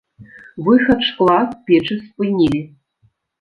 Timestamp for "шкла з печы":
1.09-1.99